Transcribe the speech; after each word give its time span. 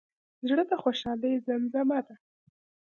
زړه 0.49 0.63
د 0.71 0.73
خوشحالۍ 0.81 1.33
زیمزمه 1.45 1.99
ده. 2.07 2.15